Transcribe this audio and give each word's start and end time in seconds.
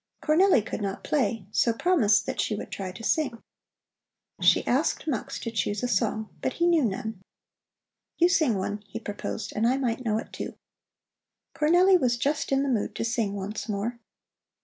Cornelli 0.19 0.63
could 0.65 0.81
not 0.81 1.03
play, 1.03 1.45
so 1.51 1.73
promised 1.73 2.25
that 2.25 2.41
she 2.41 2.55
would 2.55 2.71
try 2.71 2.91
to 2.91 3.03
sing. 3.03 3.43
She 4.41 4.65
asked 4.65 5.07
Mux 5.07 5.37
to 5.37 5.51
choose 5.51 5.83
a 5.83 5.87
song, 5.87 6.29
but 6.41 6.53
he 6.53 6.65
knew 6.65 6.83
none. 6.85 7.21
"You 8.17 8.27
sing 8.27 8.55
one," 8.57 8.81
he 8.87 8.99
proposed, 8.99 9.53
"and 9.55 9.67
I 9.67 9.77
might 9.77 10.03
know 10.03 10.17
it, 10.17 10.33
too." 10.33 10.55
Cornelli 11.53 11.99
was 12.01 12.17
just 12.17 12.51
in 12.51 12.63
the 12.63 12.67
mood 12.69 12.95
to 12.95 13.05
sing 13.05 13.35
once 13.35 13.69
more. 13.69 13.99